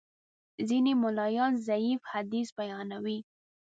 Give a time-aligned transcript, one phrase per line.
[0.67, 3.19] ځینې ملایان ضعیف حدیث بیانوي.